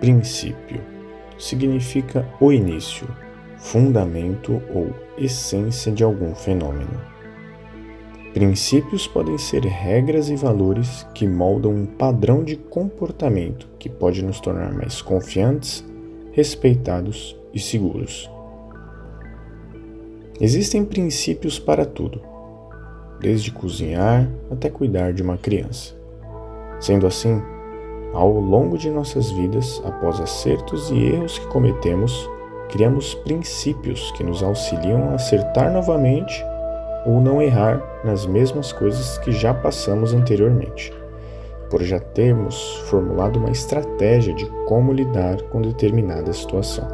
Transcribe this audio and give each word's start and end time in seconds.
Princípio 0.00 0.80
significa 1.38 2.28
o 2.40 2.52
início, 2.52 3.08
fundamento 3.56 4.62
ou 4.72 4.94
essência 5.16 5.90
de 5.90 6.04
algum 6.04 6.34
fenômeno. 6.34 7.00
Princípios 8.32 9.08
podem 9.08 9.36
ser 9.36 9.64
regras 9.64 10.28
e 10.28 10.36
valores 10.36 11.04
que 11.14 11.26
moldam 11.26 11.72
um 11.72 11.86
padrão 11.86 12.44
de 12.44 12.56
comportamento 12.56 13.66
que 13.78 13.88
pode 13.88 14.22
nos 14.22 14.38
tornar 14.38 14.72
mais 14.72 15.02
confiantes, 15.02 15.84
respeitados 16.30 17.36
e 17.52 17.58
seguros. 17.58 18.30
Existem 20.40 20.84
princípios 20.84 21.58
para 21.58 21.84
tudo, 21.84 22.22
desde 23.18 23.50
cozinhar 23.50 24.30
até 24.48 24.70
cuidar 24.70 25.12
de 25.12 25.22
uma 25.22 25.36
criança. 25.36 25.96
Sendo 26.78 27.08
assim, 27.08 27.42
ao 28.12 28.32
longo 28.32 28.78
de 28.78 28.90
nossas 28.90 29.30
vidas, 29.30 29.82
após 29.84 30.20
acertos 30.20 30.90
e 30.90 30.98
erros 30.98 31.38
que 31.38 31.46
cometemos, 31.48 32.28
criamos 32.68 33.14
princípios 33.14 34.10
que 34.12 34.24
nos 34.24 34.42
auxiliam 34.42 35.10
a 35.10 35.14
acertar 35.14 35.72
novamente 35.72 36.44
ou 37.06 37.20
não 37.20 37.40
errar 37.40 37.82
nas 38.04 38.26
mesmas 38.26 38.72
coisas 38.72 39.18
que 39.18 39.32
já 39.32 39.54
passamos 39.54 40.12
anteriormente, 40.12 40.92
por 41.70 41.82
já 41.82 42.00
termos 42.00 42.76
formulado 42.88 43.38
uma 43.38 43.50
estratégia 43.50 44.34
de 44.34 44.46
como 44.66 44.92
lidar 44.92 45.40
com 45.42 45.60
determinada 45.60 46.32
situação. 46.32 46.86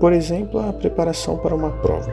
Por 0.00 0.12
exemplo, 0.12 0.60
a 0.60 0.72
preparação 0.72 1.38
para 1.38 1.54
uma 1.54 1.70
prova. 1.70 2.12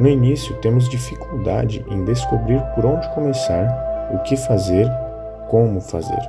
No 0.00 0.08
início, 0.08 0.56
temos 0.56 0.88
dificuldade 0.88 1.84
em 1.88 2.04
descobrir 2.04 2.60
por 2.74 2.86
onde 2.86 3.08
começar, 3.14 4.10
o 4.12 4.18
que 4.24 4.36
fazer 4.36 4.90
como 5.50 5.80
fazer. 5.80 6.20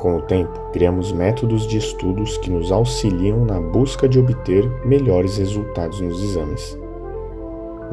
Com 0.00 0.16
o 0.16 0.22
tempo, 0.22 0.52
criamos 0.72 1.12
métodos 1.12 1.66
de 1.66 1.78
estudos 1.78 2.36
que 2.38 2.50
nos 2.50 2.70
auxiliam 2.72 3.44
na 3.44 3.60
busca 3.60 4.08
de 4.08 4.18
obter 4.18 4.68
melhores 4.84 5.38
resultados 5.38 6.00
nos 6.00 6.22
exames. 6.22 6.76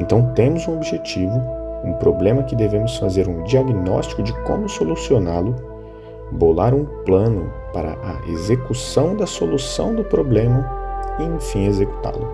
Então, 0.00 0.32
temos 0.34 0.66
um 0.66 0.74
objetivo, 0.74 1.40
um 1.84 1.94
problema 1.94 2.42
que 2.42 2.56
devemos 2.56 2.96
fazer 2.96 3.28
um 3.28 3.44
diagnóstico 3.44 4.22
de 4.22 4.32
como 4.42 4.68
solucioná-lo, 4.68 5.54
bolar 6.32 6.74
um 6.74 6.84
plano 7.04 7.50
para 7.72 7.92
a 7.92 8.28
execução 8.28 9.16
da 9.16 9.26
solução 9.26 9.94
do 9.94 10.04
problema 10.04 10.68
e, 11.20 11.22
enfim, 11.22 11.66
executá-lo. 11.66 12.28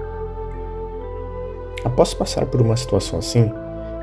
Após 1.84 2.14
passar 2.14 2.46
por 2.46 2.60
uma 2.60 2.76
situação 2.76 3.18
assim, 3.18 3.52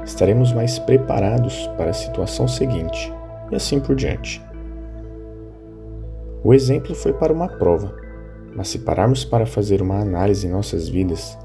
estaremos 0.05 0.53
mais 0.53 0.77
preparados 0.77 1.67
para 1.75 1.89
a 1.89 1.93
situação 1.93 2.47
seguinte 2.47 3.14
e 3.51 3.55
assim 3.55 3.79
por 3.79 3.95
diante. 3.95 4.41
O 6.43 6.53
exemplo 6.53 6.93
foi 6.93 7.13
para 7.13 7.33
uma 7.33 7.47
prova, 7.47 7.95
mas 8.55 8.69
se 8.69 8.79
pararmos 8.79 9.25
para 9.25 9.45
fazer 9.45 9.81
uma 9.81 9.99
análise 9.99 10.47
em 10.47 10.51
nossas 10.51 10.87
vidas, 10.87 11.37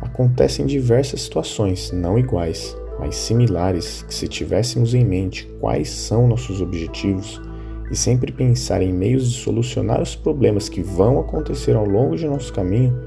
acontecem 0.00 0.66
diversas 0.66 1.22
situações 1.22 1.92
não 1.92 2.18
iguais, 2.18 2.76
mas 2.98 3.14
similares 3.14 4.02
que 4.02 4.14
se 4.14 4.26
tivéssemos 4.26 4.94
em 4.94 5.04
mente 5.04 5.46
quais 5.60 5.90
são 5.90 6.26
nossos 6.26 6.60
objetivos 6.60 7.40
e 7.90 7.96
sempre 7.96 8.32
pensar 8.32 8.82
em 8.82 8.92
meios 8.92 9.30
de 9.30 9.38
solucionar 9.38 10.00
os 10.00 10.16
problemas 10.16 10.68
que 10.68 10.82
vão 10.82 11.20
acontecer 11.20 11.76
ao 11.76 11.84
longo 11.84 12.16
de 12.16 12.26
nosso 12.26 12.52
caminho 12.52 12.98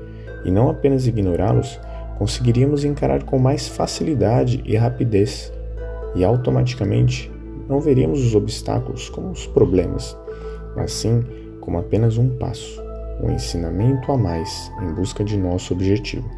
e 0.46 0.52
não 0.52 0.70
apenas 0.70 1.08
ignorá-los, 1.08 1.80
conseguiríamos 2.20 2.86
encarar 2.86 3.24
com 3.24 3.40
mais 3.40 3.68
facilidade 3.68 4.62
e 4.64 4.76
rapidez 4.78 5.52
e 6.14 6.24
automaticamente 6.24 7.32
não 7.68 7.80
veríamos 7.80 8.24
os 8.24 8.36
obstáculos 8.36 9.10
como 9.10 9.32
os 9.32 9.48
problemas, 9.48 10.18
mas 10.76 10.92
sim 10.92 11.24
como 11.62 11.80
apenas 11.80 12.18
um 12.18 12.30
passo, 12.38 12.82
um 13.22 13.32
ensinamento 13.32 14.12
a 14.12 14.18
mais 14.18 14.72
em 14.82 14.94
busca 14.94 15.24
de 15.24 15.38
nosso 15.38 15.74
objetivo. 15.74 16.30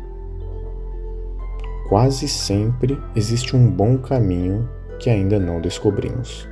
Quase 1.90 2.28
sempre 2.28 2.98
existe 3.16 3.56
um 3.56 3.70
bom 3.70 3.98
caminho 3.98 4.68
que 5.00 5.10
ainda 5.10 5.40
não 5.40 5.62
descobrimos. 5.62 6.48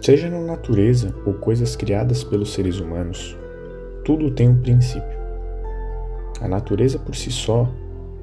Seja 0.00 0.28
na 0.28 0.40
natureza 0.40 1.14
ou 1.24 1.34
coisas 1.34 1.76
criadas 1.76 2.24
pelos 2.24 2.52
seres 2.52 2.80
humanos, 2.80 3.38
tudo 4.04 4.32
tem 4.32 4.48
um 4.48 4.60
princípio. 4.60 5.22
A 6.40 6.48
natureza 6.48 6.98
por 6.98 7.14
si 7.14 7.30
só 7.30 7.68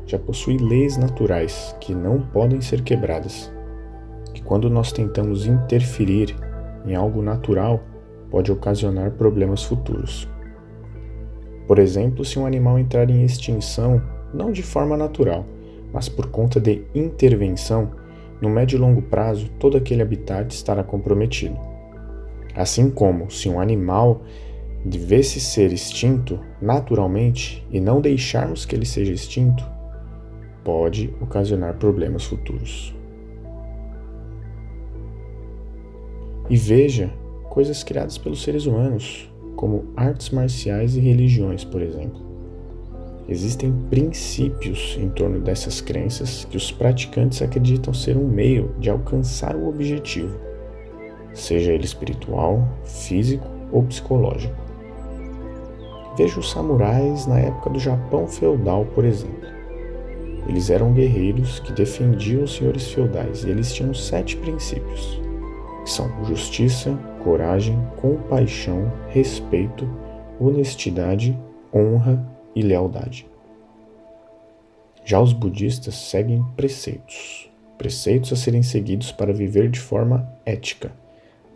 já 0.10 0.18
possui 0.18 0.58
leis 0.58 0.98
naturais 0.98 1.76
que 1.80 1.94
não 1.94 2.20
podem 2.20 2.60
ser 2.62 2.82
quebradas, 2.82 3.54
que 4.34 4.42
quando 4.42 4.68
nós 4.68 4.92
tentamos 4.92 5.46
interferir 5.46 6.36
em 6.84 6.96
algo 6.96 7.22
natural 7.22 7.80
pode 8.32 8.52
ocasionar 8.52 9.12
problemas 9.12 9.64
futuros. 9.64 10.28
Por 11.68 11.78
exemplo, 11.78 12.26
se 12.26 12.40
um 12.40 12.48
animal 12.48 12.80
entrar 12.80 13.08
em 13.08 13.24
extinção, 13.24 14.02
não 14.34 14.52
de 14.52 14.64
forma 14.64 14.98
natural, 14.98 15.46
mas 15.94 16.10
por 16.10 16.26
conta 16.32 16.60
de 16.60 16.84
intervenção, 16.96 17.92
no 18.42 18.50
médio 18.50 18.78
e 18.78 18.80
longo 18.80 19.04
prazo 19.04 19.48
todo 19.60 19.78
aquele 19.78 20.02
habitat 20.02 20.52
estará 20.52 20.84
comprometido. 20.84 21.56
Assim 22.56 22.90
como 22.90 23.30
se 23.30 23.48
um 23.48 23.60
animal 23.60 24.24
devesse 24.84 25.40
ser 25.40 25.72
extinto 25.72 26.40
naturalmente 26.60 27.64
e 27.70 27.80
não 27.80 28.02
deixarmos 28.02 28.66
que 28.66 28.76
ele 28.76 28.86
seja 28.86 29.14
extinto, 29.14 29.79
pode 30.70 31.12
ocasionar 31.20 31.74
problemas 31.78 32.26
futuros. 32.26 32.96
E 36.48 36.56
veja 36.56 37.12
coisas 37.50 37.84
criadas 37.84 38.20
pelos 38.20 38.44
seres 38.44 38.68
humanos, 38.68 39.28
como 39.56 39.86
artes 39.96 40.30
marciais 40.30 40.96
e 40.96 41.00
religiões, 41.00 41.64
por 41.64 41.82
exemplo. 41.82 42.22
Existem 43.28 43.74
princípios 43.90 44.96
em 45.02 45.10
torno 45.10 45.40
dessas 45.40 45.82
crenças 45.82 46.46
que 46.46 46.58
os 46.58 46.72
praticantes 46.72 47.42
acreditam 47.42 47.92
ser 47.92 48.16
um 48.16 48.28
meio 48.28 48.72
de 48.78 48.92
alcançar 48.92 49.56
o 49.56 49.68
objetivo, 49.68 50.40
seja 51.34 51.74
ele 51.74 51.86
espiritual, 51.86 52.64
físico 52.84 53.48
ou 53.72 53.82
psicológico. 53.84 54.56
Veja 56.16 56.40
os 56.40 56.52
samurais 56.52 57.26
na 57.26 57.40
época 57.40 57.72
do 57.72 57.80
Japão 57.80 58.28
feudal, 58.28 58.86
por 58.94 59.04
exemplo. 59.04 59.59
Eles 60.50 60.72
eram 60.72 60.92
guerreiros 60.92 61.60
que 61.60 61.72
defendiam 61.72 62.44
os 62.44 62.56
senhores 62.56 62.92
feudais 62.92 63.44
e 63.44 63.50
eles 63.52 63.72
tinham 63.72 63.94
sete 63.94 64.36
princípios, 64.36 65.22
que 65.84 65.92
são 65.92 66.26
justiça, 66.26 66.98
coragem, 67.24 67.80
compaixão, 67.98 68.92
respeito, 69.10 69.88
honestidade, 70.40 71.38
honra 71.72 72.28
e 72.56 72.64
lealdade. 72.64 73.28
Já 75.06 75.22
os 75.22 75.34
budistas 75.34 75.94
seguem 75.94 76.44
preceitos, 76.58 77.48
preceitos 77.78 78.34
a 78.34 78.36
serem 78.36 78.64
seguidos 78.64 79.12
para 79.12 79.32
viver 79.32 79.70
de 79.70 79.80
forma 79.80 80.28
ética, 80.48 80.92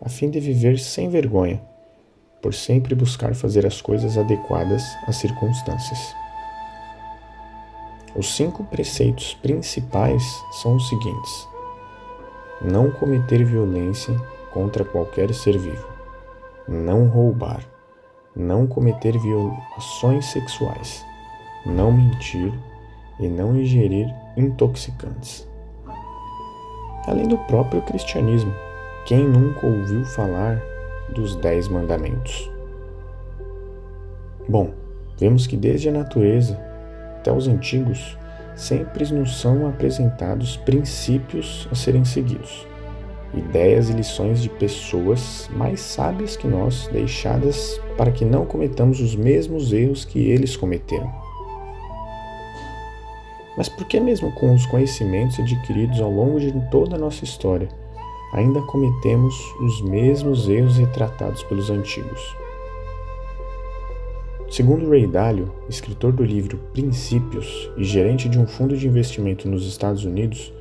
a 0.00 0.08
fim 0.08 0.30
de 0.30 0.38
viver 0.38 0.78
sem 0.78 1.08
vergonha, 1.08 1.60
por 2.40 2.54
sempre 2.54 2.94
buscar 2.94 3.34
fazer 3.34 3.66
as 3.66 3.82
coisas 3.82 4.16
adequadas 4.16 4.84
às 5.08 5.16
circunstâncias. 5.16 6.23
Os 8.16 8.36
cinco 8.36 8.62
preceitos 8.64 9.34
principais 9.34 10.22
são 10.62 10.76
os 10.76 10.88
seguintes: 10.88 11.48
não 12.62 12.90
cometer 12.90 13.44
violência 13.44 14.14
contra 14.52 14.84
qualquer 14.84 15.34
ser 15.34 15.58
vivo, 15.58 15.88
não 16.68 17.08
roubar, 17.08 17.60
não 18.36 18.68
cometer 18.68 19.18
violações 19.18 20.26
sexuais, 20.26 21.04
não 21.66 21.90
mentir 21.90 22.52
e 23.18 23.26
não 23.26 23.56
ingerir 23.56 24.14
intoxicantes. 24.36 25.48
Além 27.06 27.26
do 27.26 27.36
próprio 27.36 27.82
cristianismo, 27.82 28.54
quem 29.06 29.28
nunca 29.28 29.66
ouviu 29.66 30.04
falar 30.04 30.62
dos 31.12 31.34
Dez 31.36 31.68
Mandamentos? 31.68 32.50
Bom, 34.48 34.72
vemos 35.18 35.46
que 35.46 35.56
desde 35.56 35.88
a 35.88 35.92
natureza 35.92 36.73
até 37.24 37.32
os 37.32 37.48
antigos 37.48 38.18
sempre 38.54 39.10
nos 39.10 39.40
são 39.40 39.66
apresentados 39.66 40.58
princípios 40.58 41.66
a 41.72 41.74
serem 41.74 42.04
seguidos, 42.04 42.66
ideias 43.32 43.88
e 43.88 43.94
lições 43.94 44.42
de 44.42 44.50
pessoas 44.50 45.48
mais 45.56 45.80
sábias 45.80 46.36
que 46.36 46.46
nós, 46.46 46.86
deixadas 46.92 47.80
para 47.96 48.12
que 48.12 48.26
não 48.26 48.44
cometamos 48.44 49.00
os 49.00 49.16
mesmos 49.16 49.72
erros 49.72 50.04
que 50.04 50.18
eles 50.18 50.54
cometeram. 50.54 51.10
Mas 53.56 53.70
por 53.70 53.86
que, 53.86 53.98
mesmo 53.98 54.30
com 54.32 54.54
os 54.54 54.66
conhecimentos 54.66 55.38
adquiridos 55.40 56.00
ao 56.00 56.10
longo 56.10 56.38
de 56.38 56.52
toda 56.70 56.96
a 56.96 56.98
nossa 56.98 57.24
história, 57.24 57.68
ainda 58.34 58.60
cometemos 58.62 59.34
os 59.62 59.80
mesmos 59.80 60.46
erros 60.46 60.76
retratados 60.76 61.42
pelos 61.44 61.70
antigos? 61.70 62.43
Segundo 64.54 64.88
Ray 64.88 65.04
Dalio, 65.04 65.52
escritor 65.68 66.12
do 66.12 66.22
livro 66.22 66.60
Princípios 66.72 67.68
e 67.76 67.82
gerente 67.82 68.28
de 68.28 68.38
um 68.38 68.46
fundo 68.46 68.76
de 68.76 68.86
investimento 68.86 69.48
nos 69.48 69.66
Estados 69.66 70.04
Unidos, 70.04 70.54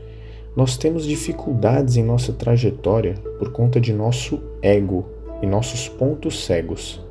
nós 0.55 0.75
temos 0.75 1.05
dificuldades 1.05 1.95
em 1.95 2.03
nossa 2.03 2.33
trajetória 2.33 3.13
por 3.37 3.51
conta 3.51 3.79
de 3.79 3.93
nosso 3.93 4.41
ego 4.63 5.05
e 5.43 5.45
nossos 5.45 5.87
pontos 5.87 6.43
cegos. 6.43 7.05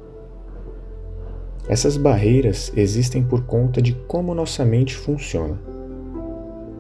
Essas 1.69 1.97
barreiras 1.97 2.73
existem 2.75 3.23
por 3.23 3.45
conta 3.45 3.81
de 3.81 3.93
como 4.09 4.35
nossa 4.35 4.65
mente 4.65 4.97
funciona. 4.97 5.61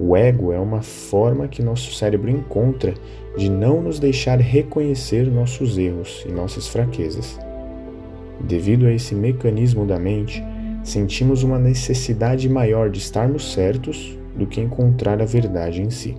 O 0.00 0.16
ego 0.16 0.50
é 0.50 0.58
uma 0.58 0.82
forma 0.82 1.46
que 1.46 1.62
nosso 1.62 1.94
cérebro 1.94 2.28
encontra 2.28 2.92
de 3.36 3.48
não 3.48 3.80
nos 3.80 4.00
deixar 4.00 4.40
reconhecer 4.40 5.30
nossos 5.30 5.78
erros 5.78 6.26
e 6.28 6.32
nossas 6.32 6.66
fraquezas. 6.66 7.38
Devido 8.42 8.86
a 8.86 8.92
esse 8.92 9.14
mecanismo 9.14 9.86
da 9.86 9.98
mente, 9.98 10.42
sentimos 10.82 11.42
uma 11.42 11.58
necessidade 11.58 12.48
maior 12.48 12.90
de 12.90 12.98
estarmos 12.98 13.52
certos 13.52 14.18
do 14.36 14.46
que 14.46 14.60
encontrar 14.60 15.22
a 15.22 15.24
verdade 15.24 15.80
em 15.80 15.90
si. 15.90 16.16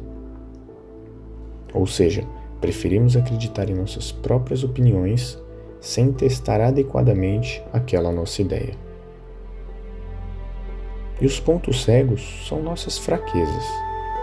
Ou 1.74 1.86
seja, 1.86 2.24
preferimos 2.62 3.18
acreditar 3.18 3.70
em 3.70 3.76
nossas 3.76 4.12
próprias 4.12 4.64
opiniões 4.64 5.42
sem 5.82 6.14
testar 6.14 6.62
adequadamente 6.62 7.62
aquela 7.74 8.12
nossa 8.12 8.42
ideia. 8.42 8.74
E 11.20 11.26
os 11.26 11.40
pontos 11.40 11.84
cegos 11.84 12.48
são 12.48 12.64
nossas 12.64 12.98
fraquezas, 12.98 13.66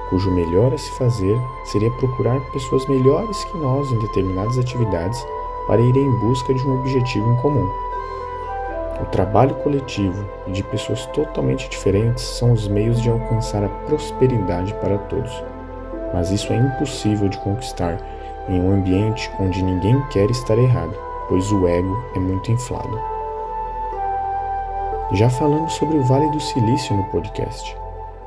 cujo 0.09 0.31
melhor 0.31 0.73
a 0.73 0.79
se 0.79 0.91
fazer 0.97 1.37
seria 1.65 1.91
procurar 1.93 2.41
pessoas 2.53 2.89
melhores 2.89 3.45
que 3.45 3.59
nós 3.59 3.91
em 3.93 3.99
determinadas 3.99 4.59
atividades 4.59 5.23
para 5.71 5.81
ir 5.81 5.97
em 5.97 6.11
busca 6.19 6.53
de 6.53 6.67
um 6.67 6.81
objetivo 6.81 7.31
em 7.31 7.37
comum. 7.37 7.71
O 9.01 9.07
trabalho 9.07 9.55
coletivo 9.55 10.29
e 10.49 10.51
de 10.51 10.65
pessoas 10.65 11.07
totalmente 11.07 11.71
diferentes 11.71 12.25
são 12.25 12.51
os 12.51 12.67
meios 12.67 13.01
de 13.01 13.09
alcançar 13.09 13.63
a 13.63 13.69
prosperidade 13.87 14.75
para 14.75 14.99
todos. 14.99 15.33
Mas 16.13 16.33
isso 16.33 16.53
é 16.53 16.57
impossível 16.57 17.29
de 17.29 17.39
conquistar 17.39 18.01
em 18.49 18.61
um 18.61 18.73
ambiente 18.73 19.31
onde 19.39 19.63
ninguém 19.63 20.03
quer 20.09 20.29
estar 20.33 20.59
errado, 20.59 20.93
pois 21.29 21.53
o 21.53 21.69
ego 21.69 21.97
é 22.17 22.19
muito 22.19 22.51
inflado. 22.51 23.01
Já 25.13 25.31
falamos 25.31 25.75
sobre 25.75 25.99
o 25.99 26.03
Vale 26.03 26.29
do 26.33 26.41
Silício 26.41 26.97
no 26.97 27.05
podcast, 27.05 27.77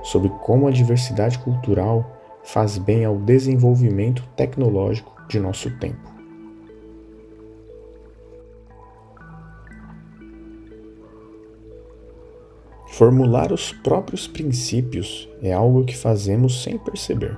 sobre 0.02 0.30
como 0.40 0.66
a 0.66 0.72
diversidade 0.72 1.38
cultural 1.40 2.06
faz 2.42 2.78
bem 2.78 3.04
ao 3.04 3.18
desenvolvimento 3.18 4.24
tecnológico 4.34 5.12
de 5.28 5.42
nosso 5.42 5.70
tempo. 5.72 6.13
Formular 12.94 13.52
os 13.52 13.72
próprios 13.72 14.28
princípios 14.28 15.28
é 15.42 15.52
algo 15.52 15.84
que 15.84 15.98
fazemos 15.98 16.62
sem 16.62 16.78
perceber. 16.78 17.36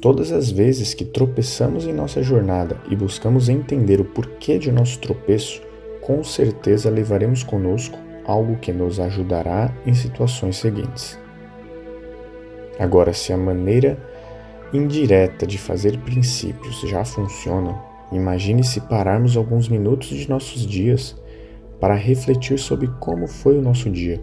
Todas 0.00 0.30
as 0.30 0.48
vezes 0.48 0.94
que 0.94 1.04
tropeçamos 1.04 1.88
em 1.88 1.92
nossa 1.92 2.22
jornada 2.22 2.80
e 2.88 2.94
buscamos 2.94 3.48
entender 3.48 4.00
o 4.00 4.04
porquê 4.04 4.56
de 4.56 4.70
nosso 4.70 5.00
tropeço, 5.00 5.60
com 6.00 6.22
certeza 6.22 6.88
levaremos 6.88 7.42
conosco 7.42 7.98
algo 8.24 8.56
que 8.58 8.72
nos 8.72 9.00
ajudará 9.00 9.74
em 9.84 9.92
situações 9.92 10.58
seguintes. 10.58 11.18
Agora, 12.78 13.12
se 13.12 13.32
a 13.32 13.36
maneira 13.36 13.98
indireta 14.72 15.48
de 15.48 15.58
fazer 15.58 15.98
princípios 16.02 16.80
já 16.82 17.04
funciona, 17.04 17.76
imagine 18.12 18.62
se 18.62 18.82
pararmos 18.82 19.36
alguns 19.36 19.68
minutos 19.68 20.10
de 20.10 20.30
nossos 20.30 20.64
dias 20.64 21.16
para 21.80 21.94
refletir 21.94 22.58
sobre 22.58 22.88
como 23.00 23.26
foi 23.26 23.58
o 23.58 23.62
nosso 23.62 23.90
dia, 23.90 24.20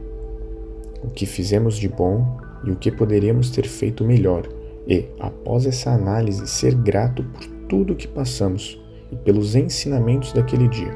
o 1.03 1.09
que 1.09 1.25
fizemos 1.25 1.77
de 1.77 1.87
bom 1.87 2.37
e 2.63 2.71
o 2.71 2.75
que 2.75 2.91
poderíamos 2.91 3.49
ter 3.49 3.67
feito 3.67 4.03
melhor, 4.03 4.47
e, 4.87 5.05
após 5.19 5.65
essa 5.65 5.91
análise, 5.91 6.47
ser 6.47 6.75
grato 6.75 7.23
por 7.23 7.45
tudo 7.67 7.93
o 7.93 7.95
que 7.95 8.07
passamos 8.07 8.81
e 9.11 9.15
pelos 9.15 9.55
ensinamentos 9.55 10.33
daquele 10.33 10.67
dia. 10.67 10.95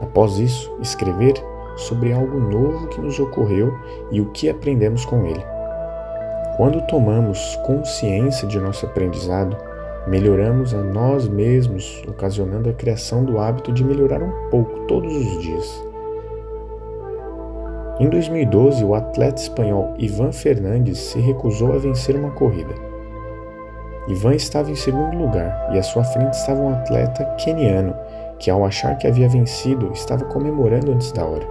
Após 0.00 0.38
isso, 0.38 0.76
escrever 0.80 1.34
sobre 1.76 2.12
algo 2.12 2.38
novo 2.38 2.88
que 2.88 3.00
nos 3.00 3.18
ocorreu 3.18 3.72
e 4.10 4.20
o 4.20 4.30
que 4.32 4.48
aprendemos 4.48 5.04
com 5.04 5.24
ele. 5.26 5.42
Quando 6.56 6.86
tomamos 6.86 7.56
consciência 7.64 8.46
de 8.46 8.58
nosso 8.58 8.84
aprendizado, 8.84 9.56
melhoramos 10.06 10.74
a 10.74 10.82
nós 10.82 11.28
mesmos, 11.28 12.02
ocasionando 12.08 12.68
a 12.68 12.72
criação 12.72 13.24
do 13.24 13.38
hábito 13.38 13.72
de 13.72 13.84
melhorar 13.84 14.22
um 14.22 14.50
pouco 14.50 14.80
todos 14.86 15.14
os 15.14 15.42
dias. 15.42 15.84
Em 18.00 18.08
2012, 18.08 18.84
o 18.84 18.94
atleta 18.94 19.40
espanhol 19.40 19.94
Ivan 19.98 20.32
Fernandes 20.32 20.98
se 20.98 21.20
recusou 21.20 21.72
a 21.72 21.78
vencer 21.78 22.16
uma 22.16 22.30
corrida. 22.30 22.74
Ivan 24.08 24.34
estava 24.34 24.70
em 24.70 24.74
segundo 24.74 25.16
lugar 25.16 25.70
e 25.72 25.78
à 25.78 25.82
sua 25.82 26.02
frente 26.02 26.34
estava 26.34 26.60
um 26.60 26.72
atleta 26.72 27.24
keniano 27.36 27.94
que, 28.38 28.50
ao 28.50 28.64
achar 28.64 28.98
que 28.98 29.06
havia 29.06 29.28
vencido, 29.28 29.92
estava 29.92 30.24
comemorando 30.24 30.90
antes 30.90 31.12
da 31.12 31.24
hora. 31.24 31.46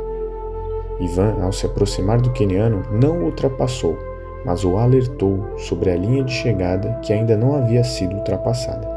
Ivan, 1.00 1.42
ao 1.42 1.54
se 1.54 1.66
aproximar 1.66 2.20
do 2.20 2.32
keniano, 2.32 2.84
não 2.92 3.20
o 3.20 3.26
ultrapassou 3.26 3.98
mas 4.46 4.64
o 4.64 4.78
alertou 4.78 5.58
sobre 5.58 5.92
a 5.92 5.96
linha 5.96 6.24
de 6.24 6.32
chegada 6.32 7.00
que 7.02 7.14
ainda 7.14 7.38
não 7.38 7.56
havia 7.56 7.84
sido 7.84 8.16
ultrapassada. 8.16 8.90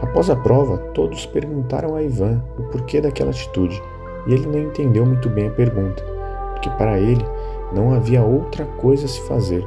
Após 0.00 0.28
a 0.28 0.36
prova, 0.36 0.78
todos 0.94 1.26
perguntaram 1.26 1.94
a 1.94 2.02
Ivan 2.02 2.42
o 2.58 2.62
porquê 2.64 3.00
daquela 3.00 3.30
atitude 3.30 3.80
e 4.26 4.34
ele 4.34 4.46
não 4.46 4.58
entendeu 4.58 5.06
muito 5.06 5.28
bem 5.28 5.48
a 5.48 5.52
pergunta, 5.52 6.02
porque 6.52 6.70
para 6.70 6.98
ele 6.98 7.24
não 7.72 7.92
havia 7.94 8.22
outra 8.22 8.64
coisa 8.64 9.06
a 9.06 9.08
se 9.08 9.20
fazer 9.22 9.66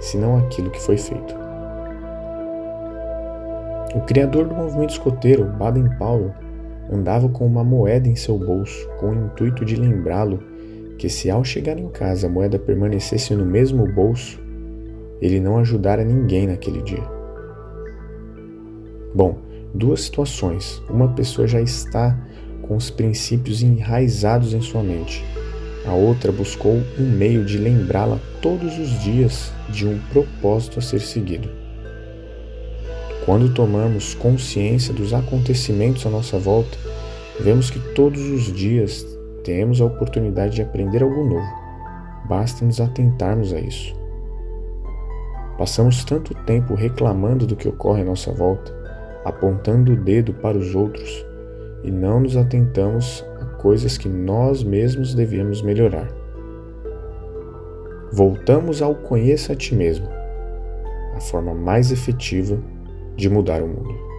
senão 0.00 0.36
aquilo 0.38 0.70
que 0.70 0.80
foi 0.80 0.96
feito. 0.96 1.34
O 3.94 4.00
criador 4.00 4.46
do 4.46 4.54
movimento 4.54 4.90
escoteiro, 4.90 5.44
Baden 5.44 5.88
Powell, 5.98 6.32
andava 6.90 7.28
com 7.28 7.46
uma 7.46 7.62
moeda 7.62 8.08
em 8.08 8.16
seu 8.16 8.38
bolso 8.38 8.88
com 8.98 9.10
o 9.10 9.14
intuito 9.14 9.64
de 9.64 9.76
lembrá-lo 9.76 10.42
que 11.02 11.08
se 11.08 11.28
ao 11.28 11.42
chegar 11.42 11.80
em 11.80 11.88
casa 11.88 12.28
a 12.28 12.30
moeda 12.30 12.60
permanecesse 12.60 13.34
no 13.34 13.44
mesmo 13.44 13.84
bolso, 13.92 14.38
ele 15.20 15.40
não 15.40 15.58
ajudara 15.58 16.04
ninguém 16.04 16.46
naquele 16.46 16.80
dia. 16.80 17.02
Bom, 19.12 19.36
duas 19.74 20.02
situações. 20.02 20.80
Uma 20.88 21.08
pessoa 21.08 21.48
já 21.48 21.60
está 21.60 22.16
com 22.62 22.76
os 22.76 22.88
princípios 22.88 23.62
enraizados 23.62 24.54
em 24.54 24.60
sua 24.60 24.80
mente. 24.80 25.24
A 25.84 25.92
outra 25.92 26.30
buscou 26.30 26.80
um 26.96 27.10
meio 27.10 27.44
de 27.44 27.58
lembrá-la 27.58 28.20
todos 28.40 28.78
os 28.78 29.02
dias 29.02 29.52
de 29.70 29.84
um 29.84 29.98
propósito 30.12 30.78
a 30.78 30.82
ser 30.82 31.00
seguido. 31.00 31.50
Quando 33.26 33.52
tomamos 33.52 34.14
consciência 34.14 34.94
dos 34.94 35.12
acontecimentos 35.12 36.06
à 36.06 36.10
nossa 36.10 36.38
volta, 36.38 36.78
vemos 37.40 37.70
que 37.70 37.80
todos 37.92 38.20
os 38.20 38.52
dias 38.54 39.11
temos 39.44 39.80
a 39.80 39.84
oportunidade 39.84 40.56
de 40.56 40.62
aprender 40.62 41.02
algo 41.02 41.24
novo. 41.24 41.62
Basta 42.28 42.64
nos 42.64 42.80
atentarmos 42.80 43.52
a 43.52 43.60
isso. 43.60 43.94
Passamos 45.58 46.04
tanto 46.04 46.34
tempo 46.44 46.74
reclamando 46.74 47.46
do 47.46 47.56
que 47.56 47.68
ocorre 47.68 48.02
à 48.02 48.04
nossa 48.04 48.32
volta, 48.32 48.72
apontando 49.24 49.92
o 49.92 49.96
dedo 49.96 50.32
para 50.34 50.56
os 50.56 50.74
outros 50.74 51.24
e 51.84 51.90
não 51.90 52.20
nos 52.20 52.36
atentamos 52.36 53.24
a 53.40 53.44
coisas 53.56 53.98
que 53.98 54.08
nós 54.08 54.62
mesmos 54.62 55.14
devemos 55.14 55.62
melhorar. 55.62 56.08
Voltamos 58.12 58.82
ao 58.82 58.94
conheça 58.94 59.52
a 59.52 59.56
ti 59.56 59.74
mesmo, 59.74 60.06
a 61.14 61.20
forma 61.20 61.54
mais 61.54 61.90
efetiva 61.90 62.58
de 63.16 63.28
mudar 63.28 63.62
o 63.62 63.68
mundo. 63.68 64.11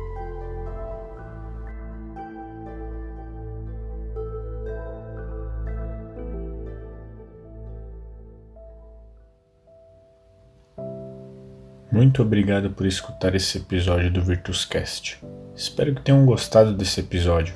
Muito 11.94 12.22
obrigado 12.24 12.72
por 12.72 12.88
escutar 12.88 13.36
esse 13.36 13.60
episódio 13.60 14.12
do 14.12 14.20
Virtuscast. 14.20 15.24
Espero 15.56 15.94
que 15.94 16.02
tenham 16.02 16.26
gostado 16.26 16.74
desse 16.74 17.02
episódio. 17.02 17.54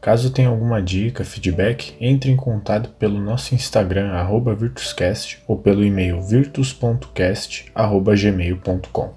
Caso 0.00 0.32
tenha 0.32 0.48
alguma 0.48 0.82
dica, 0.82 1.24
feedback, 1.24 1.96
entre 2.00 2.28
em 2.28 2.36
contato 2.36 2.90
pelo 2.94 3.20
nosso 3.20 3.54
Instagram 3.54 4.10
@virtuscast 4.56 5.44
ou 5.46 5.58
pelo 5.58 5.84
e-mail 5.84 6.20
virtus.cast@gmail.com. 6.20 9.14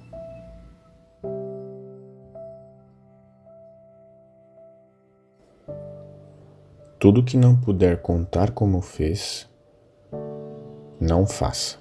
Tudo 7.00 7.24
que 7.24 7.36
não 7.36 7.60
puder 7.60 8.00
contar 8.04 8.52
como 8.52 8.80
fez, 8.80 9.50
não 11.00 11.26
faça. 11.26 11.81